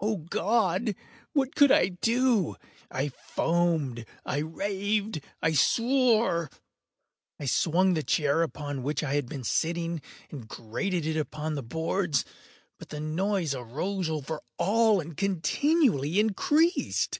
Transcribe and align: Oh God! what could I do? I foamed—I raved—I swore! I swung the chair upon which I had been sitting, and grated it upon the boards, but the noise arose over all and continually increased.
Oh 0.00 0.18
God! 0.18 0.94
what 1.32 1.56
could 1.56 1.72
I 1.72 1.88
do? 1.88 2.54
I 2.92 3.08
foamed—I 3.08 4.38
raved—I 4.38 5.52
swore! 5.52 6.48
I 7.40 7.46
swung 7.46 7.94
the 7.94 8.04
chair 8.04 8.42
upon 8.42 8.84
which 8.84 9.02
I 9.02 9.14
had 9.14 9.26
been 9.28 9.42
sitting, 9.42 10.00
and 10.30 10.46
grated 10.46 11.04
it 11.06 11.16
upon 11.16 11.56
the 11.56 11.62
boards, 11.64 12.24
but 12.78 12.90
the 12.90 13.00
noise 13.00 13.52
arose 13.52 14.08
over 14.08 14.42
all 14.58 15.00
and 15.00 15.16
continually 15.16 16.20
increased. 16.20 17.18